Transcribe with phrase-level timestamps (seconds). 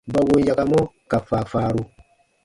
[0.13, 0.79] Ba wom yakamɔ
[1.09, 1.83] ka faafaaru.